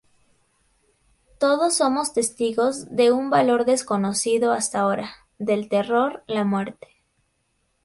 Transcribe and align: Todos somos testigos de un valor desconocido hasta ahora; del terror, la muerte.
Todos 1.37 1.75
somos 1.77 2.11
testigos 2.11 2.89
de 2.95 3.11
un 3.11 3.29
valor 3.29 3.65
desconocido 3.65 4.51
hasta 4.51 4.79
ahora; 4.79 5.11
del 5.37 5.69
terror, 5.69 6.23
la 6.25 6.43
muerte. 6.43 6.87